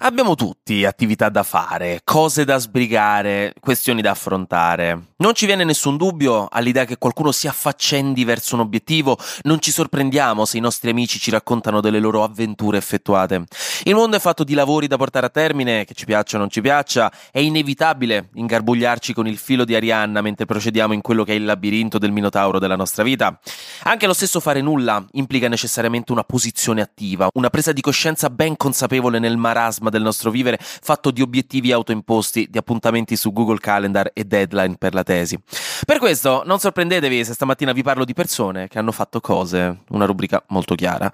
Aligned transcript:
Abbiamo 0.00 0.34
tutti 0.34 0.84
attività 0.84 1.30
da 1.30 1.42
fare, 1.42 2.00
cose 2.04 2.44
da 2.44 2.58
sbrigare, 2.58 3.54
questioni 3.58 4.02
da 4.02 4.10
affrontare. 4.10 5.14
Non 5.16 5.32
ci 5.32 5.46
viene 5.46 5.64
nessun 5.64 5.96
dubbio 5.96 6.48
all'idea 6.50 6.84
che 6.84 6.98
qualcuno 6.98 7.32
si 7.32 7.48
affaccendi 7.48 8.22
verso 8.24 8.56
un 8.56 8.60
obiettivo, 8.60 9.16
non 9.44 9.58
ci 9.58 9.70
sorprendiamo 9.70 10.44
se 10.44 10.58
i 10.58 10.60
nostri 10.60 10.90
amici 10.90 11.18
ci 11.18 11.30
raccontano 11.30 11.80
delle 11.80 11.98
loro 11.98 12.22
avventure 12.22 12.76
effettuate. 12.76 13.44
Il 13.84 13.94
mondo 13.94 14.16
è 14.16 14.20
fatto 14.20 14.44
di 14.44 14.52
lavori 14.52 14.86
da 14.86 14.98
portare 14.98 15.26
a 15.26 15.30
termine, 15.30 15.86
che 15.86 15.94
ci 15.94 16.04
piaccia 16.04 16.36
o 16.36 16.40
non 16.40 16.50
ci 16.50 16.60
piaccia, 16.60 17.10
è 17.30 17.38
inevitabile 17.38 18.28
ingarbugliarci 18.34 19.14
con 19.14 19.26
il 19.26 19.38
filo 19.38 19.64
di 19.64 19.74
Arianna 19.74 20.20
mentre 20.20 20.44
procediamo 20.44 20.92
in 20.92 21.00
quello 21.00 21.24
che 21.24 21.32
è 21.32 21.36
il 21.36 21.46
labirinto 21.46 21.96
del 21.96 22.12
Minotauro 22.12 22.58
della 22.58 22.76
nostra 22.76 23.02
vita. 23.02 23.38
Anche 23.84 24.06
lo 24.06 24.12
stesso 24.12 24.40
fare 24.40 24.60
nulla 24.60 25.02
implica 25.12 25.48
necessariamente 25.48 26.12
una 26.12 26.24
posizione 26.24 26.82
attiva, 26.82 27.30
una 27.32 27.48
presa 27.48 27.72
di 27.72 27.80
coscienza 27.80 28.28
ben 28.28 28.58
consapevole 28.58 29.18
nel 29.18 29.38
marasma 29.38 29.85
del 29.90 30.02
nostro 30.02 30.30
vivere 30.30 30.58
fatto 30.60 31.10
di 31.10 31.22
obiettivi 31.22 31.72
autoimposti, 31.72 32.48
di 32.50 32.58
appuntamenti 32.58 33.16
su 33.16 33.32
Google 33.32 33.58
Calendar 33.58 34.10
e 34.12 34.24
deadline 34.24 34.76
per 34.76 34.94
la 34.94 35.02
tesi. 35.02 35.38
Per 35.84 35.98
questo 35.98 36.42
non 36.44 36.58
sorprendetevi 36.58 37.24
se 37.24 37.34
stamattina 37.34 37.72
vi 37.72 37.82
parlo 37.82 38.04
di 38.04 38.14
persone 38.14 38.68
che 38.68 38.78
hanno 38.78 38.92
fatto 38.92 39.20
cose, 39.20 39.80
una 39.90 40.04
rubrica 40.04 40.42
molto 40.48 40.74
chiara. 40.74 41.10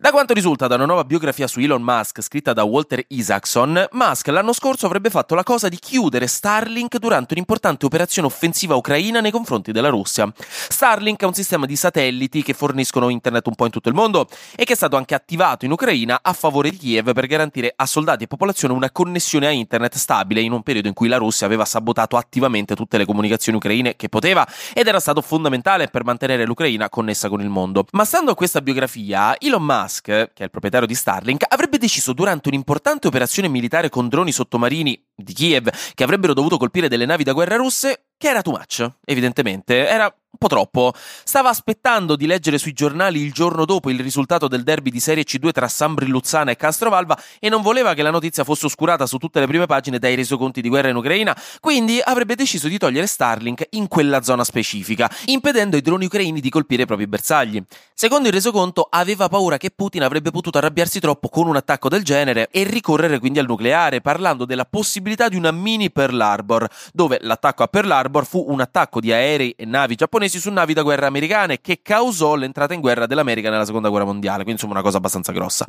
Da 0.00 0.10
quanto 0.10 0.34
risulta 0.34 0.66
da 0.66 0.74
una 0.74 0.86
nuova 0.86 1.04
biografia 1.04 1.46
su 1.46 1.60
Elon 1.60 1.82
Musk 1.82 2.22
scritta 2.22 2.52
da 2.52 2.64
Walter 2.64 3.04
Isaacson, 3.08 3.86
Musk 3.92 4.28
l'anno 4.28 4.52
scorso 4.52 4.86
avrebbe 4.86 5.10
fatto 5.10 5.34
la 5.34 5.42
cosa 5.42 5.68
di 5.68 5.78
chiudere 5.78 6.26
Starlink 6.26 6.98
durante 6.98 7.34
un'importante 7.34 7.86
operazione 7.86 8.28
offensiva 8.28 8.74
ucraina 8.74 9.20
nei 9.20 9.30
confronti 9.30 9.72
della 9.72 9.88
Russia. 9.88 10.32
Starlink 10.36 11.20
è 11.22 11.26
un 11.26 11.34
sistema 11.34 11.66
di 11.66 11.76
satelliti 11.76 12.42
che 12.42 12.54
forniscono 12.54 13.08
internet 13.08 13.46
un 13.46 13.54
po' 13.54 13.64
in 13.64 13.70
tutto 13.70 13.88
il 13.88 13.94
mondo 13.94 14.28
e 14.54 14.64
che 14.64 14.74
è 14.74 14.76
stato 14.76 14.96
anche 14.96 15.14
attivato 15.14 15.64
in 15.64 15.72
Ucraina 15.72 16.20
a 16.22 16.32
favore 16.32 16.70
di 16.70 16.76
Kiev 16.76 17.12
per 17.12 17.26
garantire 17.26 17.72
a 17.74 17.86
soldati 17.86 18.11
soldati 18.12 18.24
e 18.24 18.26
popolazione 18.26 18.74
una 18.74 18.90
connessione 18.90 19.46
a 19.46 19.50
internet 19.50 19.96
stabile 19.96 20.40
in 20.40 20.52
un 20.52 20.62
periodo 20.62 20.88
in 20.88 20.94
cui 20.94 21.08
la 21.08 21.16
Russia 21.16 21.46
aveva 21.46 21.64
sabotato 21.64 22.16
attivamente 22.16 22.74
tutte 22.74 22.98
le 22.98 23.04
comunicazioni 23.04 23.58
ucraine 23.58 23.96
che 23.96 24.08
poteva 24.08 24.46
ed 24.72 24.86
era 24.86 25.00
stato 25.00 25.20
fondamentale 25.20 25.88
per 25.88 26.04
mantenere 26.04 26.44
l'Ucraina 26.44 26.88
connessa 26.88 27.28
con 27.28 27.40
il 27.40 27.48
mondo. 27.48 27.86
Ma 27.92 28.04
stando 28.04 28.32
a 28.32 28.34
questa 28.34 28.60
biografia, 28.60 29.38
Elon 29.38 29.64
Musk, 29.64 30.04
che 30.04 30.30
è 30.34 30.44
il 30.44 30.50
proprietario 30.50 30.86
di 30.86 30.94
Starlink, 30.94 31.44
avrebbe 31.48 31.78
deciso 31.78 32.12
durante 32.12 32.48
un'importante 32.48 33.06
operazione 33.06 33.48
militare 33.48 33.88
con 33.88 34.08
droni 34.08 34.32
sottomarini 34.32 35.00
di 35.14 35.32
Kiev 35.32 35.70
che 35.94 36.04
avrebbero 36.04 36.34
dovuto 36.34 36.56
colpire 36.56 36.88
delle 36.88 37.06
navi 37.06 37.24
da 37.24 37.32
guerra 37.32 37.56
russe 37.56 38.06
che 38.16 38.28
era 38.28 38.42
too 38.42 38.52
much, 38.52 38.88
evidentemente, 39.04 39.86
era 39.88 40.12
un 40.32 40.38
po' 40.38 40.48
troppo. 40.48 40.92
Stava 41.24 41.50
aspettando 41.50 42.16
di 42.16 42.26
leggere 42.26 42.56
sui 42.56 42.72
giornali 42.72 43.20
il 43.20 43.32
giorno 43.32 43.66
dopo 43.66 43.90
il 43.90 44.00
risultato 44.00 44.48
del 44.48 44.62
derby 44.62 44.90
di 44.90 44.98
Serie 44.98 45.24
C2 45.24 45.50
tra 45.50 45.68
San 45.68 45.92
Brilluzzana 45.92 46.50
e 46.50 46.56
Castrovalva 46.56 47.18
e 47.38 47.50
non 47.50 47.60
voleva 47.60 47.92
che 47.92 48.02
la 48.02 48.10
notizia 48.10 48.42
fosse 48.42 48.66
oscurata 48.66 49.04
su 49.04 49.18
tutte 49.18 49.40
le 49.40 49.46
prime 49.46 49.66
pagine 49.66 49.98
dai 49.98 50.14
resoconti 50.14 50.62
di 50.62 50.70
guerra 50.70 50.88
in 50.88 50.96
Ucraina, 50.96 51.36
quindi 51.60 52.00
avrebbe 52.02 52.34
deciso 52.34 52.68
di 52.68 52.78
togliere 52.78 53.06
Starlink 53.06 53.66
in 53.70 53.88
quella 53.88 54.22
zona 54.22 54.42
specifica, 54.42 55.10
impedendo 55.26 55.76
ai 55.76 55.82
droni 55.82 56.06
ucraini 56.06 56.40
di 56.40 56.48
colpire 56.48 56.84
i 56.84 56.86
propri 56.86 57.06
bersagli. 57.06 57.62
Secondo 57.92 58.28
il 58.28 58.34
resoconto, 58.34 58.86
aveva 58.88 59.28
paura 59.28 59.58
che 59.58 59.70
Putin 59.70 60.02
avrebbe 60.02 60.30
potuto 60.30 60.56
arrabbiarsi 60.56 60.98
troppo 60.98 61.28
con 61.28 61.46
un 61.46 61.56
attacco 61.56 61.90
del 61.90 62.02
genere 62.02 62.48
e 62.50 62.64
ricorrere 62.64 63.18
quindi 63.18 63.38
al 63.38 63.46
nucleare, 63.46 64.00
parlando 64.00 64.46
della 64.46 64.64
possibilità 64.64 65.28
di 65.28 65.36
una 65.36 65.50
mini 65.50 65.90
Pearl 65.90 66.18
Harbor, 66.18 66.66
dove 66.92 67.18
l'attacco 67.20 67.62
a 67.62 67.66
Pearl 67.66 67.90
Harbor 67.90 68.24
fu 68.24 68.46
un 68.48 68.60
attacco 68.60 68.98
di 68.98 69.12
aerei 69.12 69.50
e 69.50 69.66
navi 69.66 69.94
giapponesi 69.94 70.21
su 70.28 70.50
navi 70.50 70.74
da 70.74 70.82
guerra 70.82 71.06
americane 71.06 71.60
che 71.60 71.80
causò 71.82 72.34
l'entrata 72.34 72.74
in 72.74 72.80
guerra 72.80 73.06
dell'America 73.06 73.50
nella 73.50 73.64
seconda 73.64 73.88
guerra 73.88 74.04
mondiale, 74.04 74.42
quindi 74.42 74.52
insomma 74.52 74.72
una 74.72 74.82
cosa 74.82 74.98
abbastanza 74.98 75.32
grossa. 75.32 75.66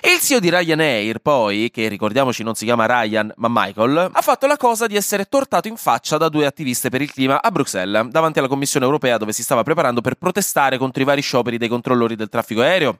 E 0.00 0.12
il 0.14 0.20
CEO 0.20 0.40
di 0.40 0.50
Ryanair, 0.50 1.18
poi, 1.18 1.70
che 1.70 1.88
ricordiamoci 1.88 2.42
non 2.42 2.54
si 2.54 2.64
chiama 2.64 2.86
Ryan 2.86 3.32
ma 3.36 3.48
Michael, 3.50 4.10
ha 4.12 4.20
fatto 4.20 4.46
la 4.46 4.56
cosa 4.56 4.86
di 4.86 4.96
essere 4.96 5.24
tortato 5.26 5.68
in 5.68 5.76
faccia 5.76 6.16
da 6.16 6.28
due 6.28 6.46
attiviste 6.46 6.88
per 6.88 7.02
il 7.02 7.12
clima 7.12 7.42
a 7.42 7.50
Bruxelles, 7.50 8.06
davanti 8.08 8.38
alla 8.38 8.48
Commissione 8.48 8.84
europea 8.84 9.16
dove 9.16 9.32
si 9.32 9.42
stava 9.42 9.62
preparando 9.62 10.00
per 10.00 10.14
protestare 10.14 10.78
contro 10.78 11.02
i 11.02 11.04
vari 11.04 11.22
scioperi 11.22 11.58
dei 11.58 11.68
controllori 11.68 12.16
del 12.16 12.28
traffico 12.28 12.60
aereo 12.60 12.98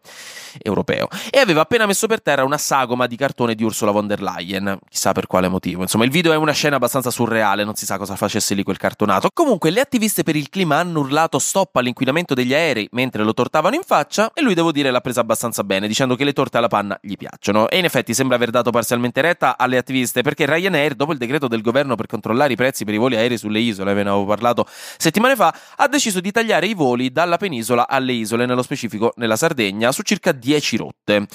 europeo 0.62 1.09
e 1.31 1.39
aveva 1.39 1.62
appena 1.62 1.87
messo 1.87 2.06
per 2.06 2.23
terra 2.23 2.45
una 2.45 2.59
sagoma 2.59 3.06
di 3.06 3.17
cartone 3.17 3.55
di 3.55 3.62
Ursula 3.62 3.91
von 3.91 4.06
der 4.06 4.23
Leyen, 4.23 4.79
chissà 4.89 5.12
per 5.12 5.27
quale 5.27 5.49
motivo. 5.49 5.83
Insomma, 5.83 6.05
il 6.05 6.11
video 6.11 6.33
è 6.33 6.37
una 6.37 6.53
scena 6.53 6.77
abbastanza 6.77 7.11
surreale, 7.11 7.65
non 7.65 7.75
si 7.75 7.87
sa 7.87 7.99
cosa 7.99 8.17
facesse 8.17 8.55
lì 8.55 8.62
quel 8.62 8.77
cartonato. 8.77 9.29
Comunque, 9.33 9.71
le 9.71 9.81
attiviste 9.81 10.23
per 10.23 10.37
il 10.37 10.49
clima 10.49 10.79
hanno 10.87 11.01
urlato 11.01 11.39
stop 11.39 11.77
all'inquinamento 11.77 12.33
degli 12.35 12.55
aerei 12.55 12.89
mentre 12.93 13.23
lo 13.23 13.35
tortavano 13.35 13.75
in 13.75 13.83
faccia 13.85 14.31
e 14.33 14.41
lui, 14.41 14.55
devo 14.55 14.73
dire, 14.73 14.91
l'ha 14.91 15.01
presa 15.01 15.21
abbastanza 15.21 15.65
bene, 15.65 15.87
dicendo 15.87 16.15
che 16.15 16.25
le 16.25 16.33
torte 16.33 16.57
alla 16.57 16.69
panna 16.69 16.99
gli 17.03 17.17
piacciono. 17.17 17.69
E 17.69 17.79
in 17.79 17.85
effetti 17.85 18.15
sembra 18.15 18.37
aver 18.37 18.51
dato 18.51 18.71
parzialmente 18.71 19.21
retta 19.21 19.59
alle 19.59 19.77
attiviste 19.77 20.23
perché 20.23 20.47
Ryanair, 20.47 20.95
dopo 20.95 21.13
il 21.13 21.19
decreto 21.19 21.49
del 21.49 21.61
governo 21.61 21.97
per 21.97 22.07
controllare 22.07 22.53
i 22.53 22.57
prezzi 22.57 22.85
per 22.85 22.95
i 22.95 22.99
voli 22.99 23.17
aerei 23.17 23.37
sulle 23.37 23.59
isole, 23.59 23.93
ve 23.93 24.03
ne 24.03 24.11
avevo 24.11 24.25
parlato 24.25 24.67
settimane 24.97 25.37
fa, 25.37 25.55
ha 25.77 25.89
deciso 25.89 26.21
di 26.21 26.31
tagliare 26.31 26.67
i 26.67 26.75
voli 26.75 27.11
dalla 27.11 27.37
penisola 27.37 27.89
alle 27.89 28.13
isole, 28.13 28.47
nello 28.47 28.63
specifico 28.63 29.13
nella 29.17 29.37
Sardegna, 29.37 29.93
su 29.93 30.03
circa 30.03 30.33
10 30.33 30.77
rotte 30.77 31.27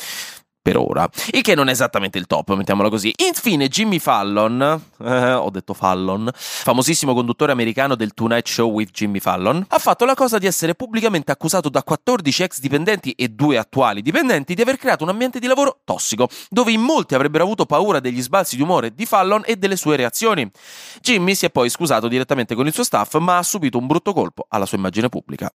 per 0.62 0.78
ora, 0.78 1.10
il 1.32 1.42
che 1.42 1.56
non 1.56 1.70
è 1.70 1.72
esattamente 1.72 2.20
il 2.20 2.28
top, 2.28 2.54
mettiamola 2.54 2.90
così. 2.90 3.12
Infine, 3.28 3.68
Jimmy 3.68 3.98
Fallon, 3.98 4.82
eh, 5.04 5.34
ho 5.34 5.50
detto 5.50 5.74
Fallon, 5.74 6.30
famosissimo 6.34 7.14
conduttore 7.14 7.52
americano 7.52 7.96
del 7.96 8.14
Tonight 8.14 8.48
Show 8.48 8.70
with 8.72 8.92
Jimmy 8.92 9.20
Fallon, 9.20 9.66
ha 9.68 9.80
fatto 9.80 10.06
la 10.06 10.14
cosa 10.14 10.38
di 10.38 10.46
essere 10.46 10.76
pubblicamente 10.76 11.32
accusato 11.32 11.70
da 11.70 11.82
14 11.82 12.44
ex 12.44 12.60
dipendenti 12.60 13.12
e 13.14 13.30
due 13.30 13.58
attuali 13.58 14.04
dipendenti 14.04 14.54
di 14.54 14.62
aver 14.62 14.78
creato 14.78 15.04
un 15.04 15.10
ambiente 15.10 15.40
di 15.40 15.48
lavoro 15.48 15.82
tossico, 15.84 16.30
dove 16.50 16.72
in 16.72 16.82
molti 16.82 17.16
avrebbero 17.16 17.44
avuto 17.44 17.66
paura 17.66 18.00
degli 18.00 18.22
sbalzi 18.22 18.56
di 18.56 18.62
umore 18.62 18.94
di 18.94 19.06
Fallon 19.08 19.42
e 19.46 19.56
delle 19.56 19.76
sue 19.76 19.96
reazioni. 19.96 20.50
Jimmy 21.02 21.34
si 21.34 21.46
è 21.46 21.50
poi 21.50 21.70
scusato 21.70 22.08
direttamente 22.08 22.54
con 22.54 22.68
il 22.68 22.74
suo 22.74 22.84
staff, 22.84 23.18
ma 23.18 23.38
ha 23.38 23.44
subito 23.44 23.80
un 23.80 23.88
brutto 23.88 24.14
colpo 24.14 24.46
alla 24.48 24.68
sua 24.68 24.78
immagine 24.78 25.10
pubblica. 25.10 25.52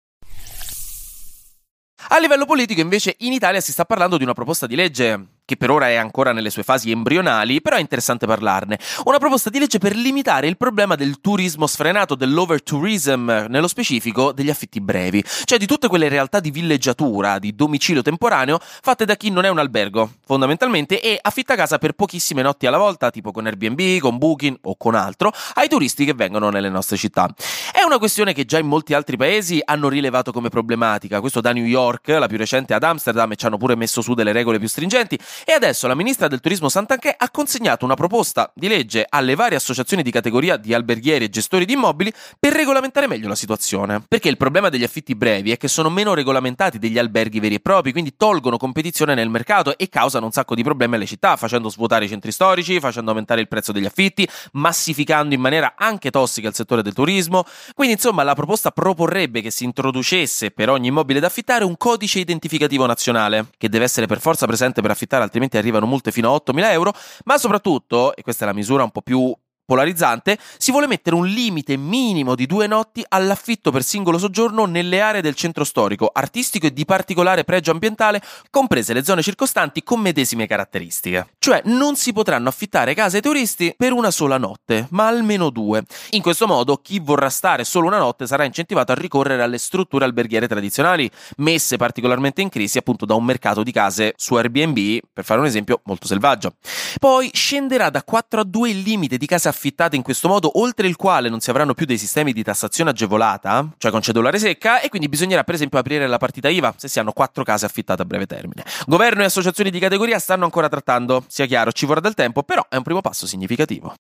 A 2.09 2.19
livello 2.19 2.47
politico, 2.47 2.81
invece, 2.81 3.17
in 3.21 3.33
Italia 3.33 3.61
si 3.61 3.73
sta 3.73 3.85
parlando 3.85 4.17
di 4.17 4.23
una 4.23 4.35
proposta 4.35 4.67
di 4.67 4.77
legge 4.77 5.36
che 5.47 5.57
per 5.57 5.71
ora 5.71 5.89
è 5.89 5.95
ancora 5.95 6.33
nelle 6.33 6.51
sue 6.51 6.65
fasi 6.65 6.91
embrionali, 6.91 7.63
però 7.63 7.77
è 7.77 7.81
interessante 7.81 8.27
parlarne. 8.27 8.79
Una 9.05 9.19
proposta 9.19 9.49
di 9.49 9.61
legge 9.61 9.79
per 9.79 9.95
limitare 9.95 10.49
il 10.49 10.57
problema 10.57 10.97
del 10.97 11.21
turismo 11.21 11.67
sfrenato, 11.69 12.17
dell'overtourism, 12.17 13.47
nello 13.49 13.69
specifico 13.69 14.33
degli 14.33 14.51
affitti 14.51 14.81
brevi, 14.81 15.25
cioè 15.45 15.57
di 15.57 15.67
tutte 15.67 15.87
quelle 15.87 16.09
realtà 16.09 16.41
di 16.41 16.51
villeggiatura, 16.51 17.39
di 17.39 17.55
domicilio 17.55 18.03
temporaneo, 18.03 18.59
fatte 18.61 19.05
da 19.05 19.15
chi 19.15 19.31
non 19.31 19.45
è 19.45 19.49
un 19.49 19.59
albergo, 19.59 20.15
fondamentalmente, 20.27 21.01
e 21.01 21.17
affitta 21.21 21.55
casa 21.55 21.79
per 21.79 21.93
pochissime 21.93 22.43
notti 22.43 22.67
alla 22.67 22.79
volta, 22.79 23.11
tipo 23.11 23.31
con 23.31 23.47
Airbnb, 23.47 24.01
con 24.01 24.19
Booking 24.19 24.59
o 24.63 24.77
con 24.77 24.97
altro, 24.97 25.33
ai 25.55 25.69
turisti 25.69 26.05
che 26.05 26.15
vengono 26.15 26.51
nelle 26.51 26.69
nostre 26.69 26.97
città. 26.97 27.33
È 27.73 27.85
una 27.85 27.99
questione 27.99 28.33
che 28.33 28.45
già 28.45 28.59
in 28.59 28.67
molti 28.67 28.95
altri 28.95 29.17
paesi 29.17 29.63
hanno 29.65 29.89
rilevato 29.89 30.33
come 30.33 30.49
problematica, 30.49 31.21
questo 31.21 31.41
da 31.41 31.53
New 31.53 31.65
York, 31.65 32.09
la 32.09 32.27
più 32.27 32.37
recente 32.37 32.75
ad 32.75 32.83
Amsterdam, 32.83 33.31
e 33.31 33.37
ci 33.37 33.47
hanno 33.47 33.59
pure 33.59 33.77
messo 33.77 34.03
su 34.03 34.15
delle 34.15 34.33
regole 34.33 34.59
più 34.59 34.67
stringenti, 34.67 35.17
e 35.45 35.53
adesso 35.53 35.87
la 35.87 35.95
ministra 35.95 36.29
del 36.29 36.41
turismo 36.41 36.69
Santanchè 36.69 37.15
ha 37.19 37.31
consegnato 37.31 37.85
una 37.85 37.95
proposta 37.95 38.51
di 38.55 38.69
legge 38.69 39.05
alle 39.09 39.35
varie 39.35 39.57
associazioni 39.57 40.03
di 40.03 40.11
categoria 40.11 40.57
di 40.57 40.75
alberghieri 40.75 41.25
e 41.25 41.29
gestori 41.29 41.65
di 41.65 41.75
immobili 41.75 42.13
per 42.39 42.53
regolamentare 42.53 43.07
meglio 43.07 43.29
la 43.29 43.35
situazione. 43.35 44.03
Perché 44.07 44.29
il 44.29 44.37
problema 44.37 44.69
degli 44.69 44.85
affitti 44.85 45.15
brevi 45.15 45.51
è 45.51 45.57
che 45.57 45.69
sono 45.69 45.91
meno 45.91 46.15
regolamentati 46.15 46.79
degli 46.79 46.99
alberghi 46.99 47.41
veri 47.41 47.57
e 47.57 47.61
propri, 47.61 47.93
quindi 47.93 48.17
tolgono 48.17 48.57
competizione 48.57 49.15
nel 49.15 49.29
mercato 49.29 49.77
e 49.77 49.89
causano 49.89 50.27
un 50.27 50.33
sacco 50.33 50.55
di 50.55 50.63
problemi 50.63 50.95
alle 50.97 51.07
città, 51.07 51.37
facendo 51.37 51.69
svuotare 51.69 52.05
i 52.05 52.09
centri 52.09 52.33
storici, 52.33 52.81
facendo 52.81 53.11
aumentare 53.11 53.41
il 53.41 53.49
prezzo 53.49 53.73
degli 53.73 53.87
affitti, 53.87 54.29
massificando 54.53 55.35
in 55.35 55.41
maniera 55.41 55.75
anche 55.77 56.11
tossica 56.11 56.49
il 56.49 56.55
settore 56.55 56.83
del 56.83 56.93
turismo. 56.93 57.45
Quindi, 57.75 57.95
insomma, 57.95 58.23
la 58.23 58.35
proposta 58.35 58.71
proporrebbe 58.71 59.41
che 59.41 59.51
si 59.51 59.65
introducesse 59.65 60.51
per 60.51 60.71
ogni 60.71 60.89
immobile 60.89 61.21
da 61.21 61.27
affittare 61.27 61.65
un 61.65 61.77
codice 61.77 62.19
identificativo 62.19 62.87
nazionale, 62.87 63.47
che 63.59 63.69
deve 63.69 63.85
essere 63.85 64.07
per 64.07 64.21
forza 64.21 64.47
presente 64.47 64.81
per 64.81 64.91
affittare 64.91 65.25
altrimenti 65.27 65.57
arrivano 65.59 65.87
multe 65.87 66.11
fino 66.11 66.33
a 66.33 66.37
8.000 66.37 66.71
euro, 66.71 66.93
ma 67.25 67.39
soprattutto, 67.39 68.15
e 68.17 68.23
questa 68.23 68.45
è 68.45 68.49
la 68.49 68.55
misura 68.55 68.83
un 68.83 68.91
po' 68.91 69.03
più 69.03 69.35
polarizzante, 69.67 70.39
si 70.57 70.71
vuole 70.71 70.87
mettere 70.87 71.17
un 71.17 71.27
limite 71.27 71.77
minimo 71.77 72.35
di 72.35 72.47
due 72.47 72.67
notti 72.69 73.05
all'affitto 73.07 73.71
per 73.73 73.83
singolo 73.83 74.17
soggiorno 74.17 74.65
nelle 74.65 75.01
aree 75.01 75.21
del 75.21 75.35
centro 75.35 75.65
storico, 75.65 76.09
artistico 76.13 76.67
e 76.67 76.73
di 76.73 76.85
particolare 76.85 77.45
pregio 77.45 77.73
ambientale, 77.73 78.23
comprese 78.49 78.95
le 78.95 79.05
zone 79.05 79.23
circostanti 79.23 79.83
con 79.83 80.01
medesime 80.01 80.47
caratteristiche. 80.47 81.35
Cioè 81.39 81.63
non 81.65 81.97
si 81.97 82.13
potranno 82.13 82.49
affittare 82.49 82.95
case 82.95 83.17
ai 83.17 83.23
turisti 83.23 83.75
per 83.77 83.93
una 83.93 84.13
sola 84.13 84.39
notte, 84.39 84.87
ma 84.91 85.09
almeno 85.09 85.51
due. 85.51 85.83
In 86.11 86.23
questo 86.23 86.47
modo 86.47 86.77
chi 86.77 87.01
vorrà 87.01 87.29
stare 87.29 87.65
solo 87.65 87.89
una 87.89 87.99
notte 87.99 88.27
sarà 88.27 88.45
incentivato 88.45 88.93
a 88.93 88.95
ricorrere 88.95 89.43
alle 89.43 89.59
strutture 89.59 90.05
alberghiere 90.05 90.47
tradizionali, 90.47 91.11
messe 91.39 91.77
particolarmente 91.77 92.41
in 92.41 92.49
crisi 92.49 92.79
appunto 92.79 93.05
da 93.05 93.15
un 93.15 93.25
mercato 93.25 93.65
di 93.65 93.73
case 93.73 94.15
su 94.17 94.37
Airbnb, 94.37 95.01
per 95.13 95.25
fare 95.25 95.41
un 95.41 95.47
esempio 95.47 95.81
molto 95.85 96.07
selvaggio. 96.07 96.55
Poi 97.01 97.31
scenderà 97.33 97.91
da 97.91 98.05
4 98.05 98.41
a 98.41 98.45
2 98.45 98.71
il 98.71 98.81
limite 98.83 99.17
di 99.17 99.27
case 99.27 99.49
affittate 99.49 99.55
affittate 99.57 99.97
in 99.97 100.03
questo 100.03 100.29
modo, 100.29 100.61
oltre 100.61 100.87
il 100.87 100.97
quale 100.97 101.31
non 101.31 101.41
si 101.41 101.49
avranno 101.49 101.73
più 101.73 101.87
dei 101.87 101.97
sistemi 101.97 102.33
di 102.35 102.43
tassazione 102.43 102.91
agevolata, 102.91 103.67
cioè 103.79 103.91
con 103.91 104.03
cedolare 104.03 104.39
secca, 104.39 104.81
e 104.81 104.91
quindi 104.91 105.09
bisognerà 105.09 105.43
per 105.45 105.55
esempio 105.55 105.79
aprire 105.79 106.07
la 106.07 106.19
partita 106.19 106.51
IVA 106.51 106.75
se 106.77 106.89
si 106.89 106.99
hanno 106.99 107.13
quattro 107.13 107.43
case 107.43 107.65
affittate 107.65 108.03
a 108.03 108.05
breve 108.05 108.27
termine. 108.27 108.65
Governo 108.87 109.23
e 109.23 109.25
associazioni 109.25 109.71
di 109.71 109.79
categoria 109.79 110.19
stanno 110.19 110.45
ancora 110.45 110.69
trattando, 110.69 111.25
sia 111.27 111.47
chiaro, 111.47 111.73
ci 111.73 111.87
vorrà 111.87 112.01
del 112.01 112.15
tempo, 112.15 112.43
però 112.43 112.65
è 112.69 112.77
un 112.77 112.83
primo 112.83 113.01
passo 113.01 113.27
significativo. 113.27 113.95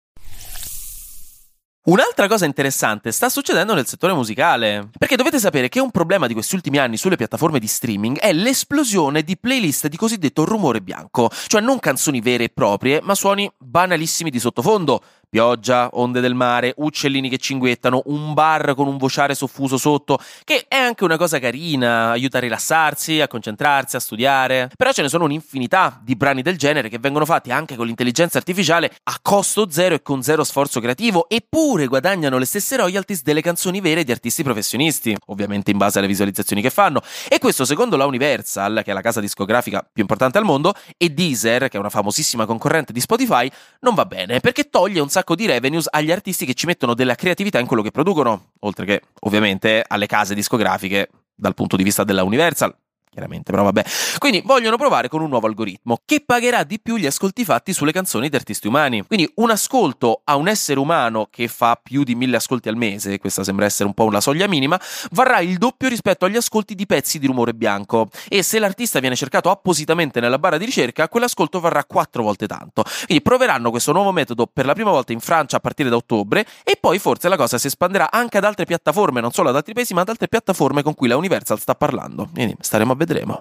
Un'altra 1.86 2.26
cosa 2.26 2.46
interessante 2.46 3.12
sta 3.12 3.28
succedendo 3.28 3.72
nel 3.72 3.86
settore 3.86 4.12
musicale, 4.12 4.88
perché 4.98 5.14
dovete 5.14 5.38
sapere 5.38 5.68
che 5.68 5.78
un 5.78 5.92
problema 5.92 6.26
di 6.26 6.32
questi 6.32 6.56
ultimi 6.56 6.78
anni 6.78 6.96
sulle 6.96 7.14
piattaforme 7.14 7.60
di 7.60 7.68
streaming 7.68 8.18
è 8.18 8.32
l'esplosione 8.32 9.22
di 9.22 9.38
playlist 9.38 9.86
di 9.86 9.96
cosiddetto 9.96 10.44
rumore 10.44 10.80
bianco, 10.80 11.30
cioè 11.46 11.60
non 11.60 11.78
canzoni 11.78 12.20
vere 12.20 12.42
e 12.42 12.48
proprie, 12.48 12.98
ma 13.04 13.14
suoni 13.14 13.48
banalissimi 13.56 14.30
di 14.30 14.40
sottofondo, 14.40 15.00
pioggia, 15.28 15.88
onde 15.92 16.20
del 16.20 16.34
mare, 16.34 16.74
uccellini 16.76 17.28
che 17.28 17.38
cinguettano, 17.38 18.02
un 18.06 18.34
bar 18.34 18.74
con 18.74 18.86
un 18.86 18.96
vociare 18.96 19.34
soffuso 19.34 19.76
sotto, 19.76 20.18
che 20.44 20.66
è 20.68 20.76
anche 20.76 21.04
una 21.04 21.16
cosa 21.16 21.38
carina, 21.38 22.10
aiuta 22.10 22.38
a 22.38 22.40
rilassarsi, 22.40 23.20
a 23.20 23.28
concentrarsi, 23.28 23.96
a 23.96 24.00
studiare. 24.00 24.70
Però 24.76 24.92
ce 24.92 25.02
ne 25.02 25.08
sono 25.08 25.24
un'infinità 25.24 26.00
di 26.02 26.16
brani 26.16 26.42
del 26.42 26.56
genere 26.56 26.88
che 26.88 26.98
vengono 26.98 27.24
fatti 27.24 27.50
anche 27.50 27.76
con 27.76 27.86
l'intelligenza 27.86 28.38
artificiale 28.38 28.90
a 29.04 29.18
costo 29.20 29.70
zero 29.70 29.94
e 29.94 30.02
con 30.02 30.22
zero 30.22 30.44
sforzo 30.44 30.80
creativo, 30.80 31.28
eppure 31.28 31.86
guadagnano 31.86 32.38
le 32.38 32.44
stesse 32.44 32.76
royalties 32.76 33.22
delle 33.22 33.42
canzoni 33.42 33.80
vere 33.80 34.04
di 34.04 34.12
artisti 34.12 34.42
professionisti, 34.42 35.16
ovviamente 35.26 35.70
in 35.70 35.78
base 35.78 35.98
alle 35.98 36.08
visualizzazioni 36.08 36.62
che 36.62 36.70
fanno. 36.70 37.02
E 37.28 37.38
questo 37.38 37.64
secondo 37.64 37.96
la 37.96 38.06
Universal, 38.06 38.82
che 38.84 38.90
è 38.90 38.94
la 38.94 39.00
casa 39.00 39.20
discografica 39.20 39.80
più 39.80 40.02
importante 40.02 40.38
al 40.38 40.44
mondo, 40.44 40.74
e 40.96 41.10
Deezer, 41.10 41.68
che 41.68 41.76
è 41.76 41.80
una 41.80 41.90
famosissima 41.90 42.46
concorrente 42.46 42.92
di 42.92 43.00
Spotify, 43.00 43.50
non 43.80 43.94
va 43.94 44.04
bene 44.06 44.40
perché 44.40 44.68
toglie 44.70 45.00
un 45.00 45.08
sacco 45.16 45.34
di 45.34 45.46
revenues 45.46 45.86
agli 45.90 46.12
artisti 46.12 46.44
che 46.44 46.52
ci 46.52 46.66
mettono 46.66 46.92
della 46.92 47.14
creatività 47.14 47.58
in 47.58 47.66
quello 47.66 47.80
che 47.80 47.90
producono, 47.90 48.50
oltre 48.60 48.84
che 48.84 49.02
ovviamente 49.20 49.82
alle 49.86 50.06
case 50.06 50.34
discografiche 50.34 51.08
dal 51.34 51.54
punto 51.54 51.76
di 51.76 51.82
vista 51.82 52.04
della 52.04 52.22
Universal, 52.22 52.76
chiaramente, 53.16 53.50
però 53.50 53.62
vabbè. 53.62 53.82
Quindi 54.18 54.42
vogliono 54.44 54.76
provare 54.76 55.08
con 55.08 55.22
un 55.22 55.30
nuovo 55.30 55.46
algoritmo 55.46 55.98
che 56.04 56.22
pagherà 56.24 56.64
di 56.64 56.78
più 56.78 56.96
gli 56.96 57.06
ascolti 57.06 57.46
fatti 57.46 57.72
sulle 57.72 57.92
canzoni 57.92 58.28
di 58.28 58.36
artisti 58.36 58.66
umani. 58.68 59.06
Quindi 59.06 59.30
un 59.36 59.50
ascolto 59.50 60.20
a 60.24 60.36
un 60.36 60.48
essere 60.48 60.78
umano 60.78 61.28
che 61.30 61.48
fa 61.48 61.80
più 61.82 62.04
di 62.04 62.14
mille 62.14 62.36
ascolti 62.36 62.68
al 62.68 62.76
mese, 62.76 63.18
questa 63.18 63.42
sembra 63.42 63.64
essere 63.64 63.88
un 63.88 63.94
po' 63.94 64.04
una 64.04 64.20
soglia 64.20 64.46
minima, 64.46 64.78
varrà 65.12 65.40
il 65.40 65.56
doppio 65.56 65.88
rispetto 65.88 66.26
agli 66.26 66.36
ascolti 66.36 66.74
di 66.74 66.84
pezzi 66.84 67.18
di 67.18 67.26
rumore 67.26 67.54
bianco. 67.54 68.10
E 68.28 68.42
se 68.42 68.58
l'artista 68.58 69.00
viene 69.00 69.16
cercato 69.16 69.48
appositamente 69.48 70.20
nella 70.20 70.38
barra 70.38 70.58
di 70.58 70.66
ricerca, 70.66 71.08
quell'ascolto 71.08 71.58
varrà 71.58 71.84
quattro 71.84 72.22
volte 72.22 72.46
tanto. 72.46 72.84
Quindi 73.06 73.22
proveranno 73.22 73.70
questo 73.70 73.92
nuovo 73.92 74.12
metodo 74.12 74.46
per 74.46 74.66
la 74.66 74.74
prima 74.74 74.90
volta 74.90 75.12
in 75.12 75.20
Francia 75.20 75.56
a 75.56 75.60
partire 75.60 75.88
da 75.88 75.96
ottobre 75.96 76.46
e 76.64 76.76
poi 76.78 76.98
forse 76.98 77.28
la 77.28 77.36
cosa 77.36 77.56
si 77.56 77.68
espanderà 77.68 78.10
anche 78.10 78.36
ad 78.36 78.44
altre 78.44 78.66
piattaforme, 78.66 79.22
non 79.22 79.32
solo 79.32 79.48
ad 79.48 79.56
altri 79.56 79.72
paesi, 79.72 79.94
ma 79.94 80.02
ad 80.02 80.10
altre 80.10 80.28
piattaforme 80.28 80.82
con 80.82 80.94
cui 80.94 81.08
la 81.08 81.16
Universal 81.16 81.58
sta 81.58 81.74
parlando. 81.74 82.28
Quindi 82.32 82.56
staremo 82.60 82.92
a 82.92 82.96
vedremo. 83.06 83.40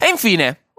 E 0.00 0.08
infine, 0.08 0.70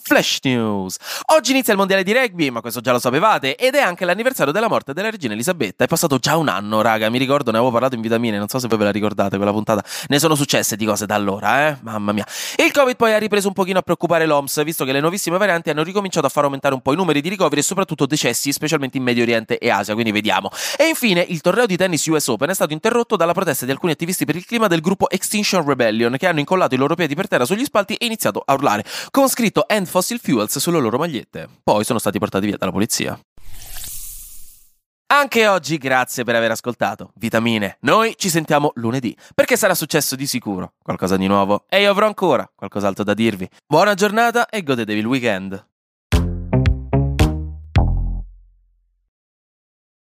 Flash 0.00 0.38
News. 0.42 0.96
Oggi 1.32 1.50
inizia 1.50 1.72
il 1.72 1.78
mondiale 1.78 2.02
di 2.02 2.12
rugby, 2.12 2.50
ma 2.50 2.60
questo 2.60 2.80
già 2.80 2.92
lo 2.92 2.98
sapevate, 2.98 3.56
ed 3.56 3.74
è 3.74 3.80
anche 3.80 4.04
l'anniversario 4.04 4.52
della 4.52 4.68
morte 4.68 4.92
della 4.92 5.10
regina 5.10 5.34
Elisabetta. 5.34 5.84
È 5.84 5.86
passato 5.86 6.18
già 6.18 6.36
un 6.36 6.48
anno, 6.48 6.80
raga, 6.80 7.08
mi 7.10 7.18
ricordo, 7.18 7.50
ne 7.50 7.58
avevo 7.58 7.72
parlato 7.72 7.94
in 7.94 8.00
vitamine, 8.00 8.38
non 8.38 8.48
so 8.48 8.58
se 8.58 8.68
voi 8.68 8.78
ve 8.78 8.84
la 8.84 8.90
ricordate 8.90 9.36
quella 9.36 9.52
puntata. 9.52 9.84
Ne 10.08 10.18
sono 10.18 10.34
successe 10.34 10.76
di 10.76 10.84
cose 10.84 11.06
da 11.06 11.14
allora, 11.14 11.68
eh? 11.68 11.76
Mamma 11.82 12.12
mia. 12.12 12.26
Il 12.56 12.72
Covid 12.72 12.96
poi 12.96 13.12
ha 13.12 13.18
ripreso 13.18 13.48
un 13.48 13.54
pochino 13.54 13.78
a 13.78 13.82
preoccupare 13.82 14.26
l'OMS, 14.26 14.62
visto 14.64 14.84
che 14.84 14.92
le 14.92 15.00
nuovissime 15.00 15.38
varianti 15.38 15.70
hanno 15.70 15.82
ricominciato 15.82 16.26
a 16.26 16.30
far 16.30 16.44
aumentare 16.44 16.74
un 16.74 16.80
po' 16.80 16.92
i 16.92 16.96
numeri 16.96 17.20
di 17.20 17.28
ricoveri 17.28 17.60
e 17.60 17.64
soprattutto 17.64 18.06
decessi, 18.06 18.52
specialmente 18.52 18.96
in 18.96 19.02
Medio 19.02 19.22
Oriente 19.22 19.58
e 19.58 19.70
Asia, 19.70 19.94
quindi 19.94 20.12
vediamo. 20.12 20.50
E 20.76 20.86
infine, 20.88 21.24
il 21.28 21.40
torneo 21.40 21.66
di 21.66 21.76
tennis 21.76 22.04
US 22.06 22.28
Open 22.28 22.50
è 22.50 22.54
stato 22.54 22.72
interrotto 22.72 23.16
dalla 23.16 23.32
protesta 23.32 23.64
di 23.64 23.70
alcuni 23.70 23.92
attivisti 23.92 24.24
per 24.24 24.36
il 24.36 24.44
clima 24.44 24.66
del 24.66 24.80
gruppo 24.80 25.10
Extinction 25.10 25.66
Rebellion, 25.66 26.16
che 26.16 26.26
hanno 26.26 26.38
incollato 26.38 26.74
i 26.74 26.78
loro 26.78 26.94
piedi 26.94 27.14
per 27.14 27.28
terra 27.28 27.44
sugli 27.44 27.64
spalti 27.64 27.94
e 27.94 28.06
iniziato 28.06 28.42
a 28.44 28.52
urlare, 28.52 28.84
con 29.10 29.28
scritto 29.28 29.66
End 29.68 29.86
Fossil 29.88 30.20
Fuels 30.22 30.58
sulle 30.58 30.80
loro 30.80 30.98
magliette. 30.98 31.48
Poi 31.64 31.82
sono 31.82 31.98
stati 31.98 32.18
portati 32.18 32.46
via 32.46 32.56
dalla 32.58 32.70
polizia. 32.70 33.18
Anche 35.10 35.46
oggi 35.48 35.78
grazie 35.78 36.22
per 36.22 36.34
aver 36.34 36.50
ascoltato 36.50 37.12
Vitamine. 37.14 37.78
Noi 37.80 38.12
ci 38.16 38.28
sentiamo 38.28 38.72
lunedì, 38.74 39.16
perché 39.34 39.56
sarà 39.56 39.74
successo 39.74 40.14
di 40.14 40.26
sicuro 40.26 40.74
qualcosa 40.82 41.16
di 41.16 41.26
nuovo 41.26 41.64
e 41.66 41.80
io 41.80 41.90
avrò 41.90 42.06
ancora 42.06 42.48
qualcos'altro 42.54 43.04
da 43.04 43.14
dirvi. 43.14 43.48
Buona 43.66 43.94
giornata 43.94 44.50
e 44.50 44.62
godetevi 44.62 45.00
il 45.00 45.06
weekend. 45.06 45.67